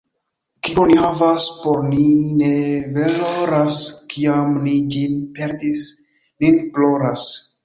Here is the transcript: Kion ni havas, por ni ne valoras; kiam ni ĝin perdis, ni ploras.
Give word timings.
Kion 0.67 0.87
ni 0.91 0.95
havas, 1.01 1.43
por 1.65 1.83
ni 1.89 2.05
ne 2.39 2.49
valoras; 2.95 3.77
kiam 4.15 4.57
ni 4.65 4.75
ĝin 4.97 5.21
perdis, 5.37 5.85
ni 6.43 6.53
ploras. 6.79 7.29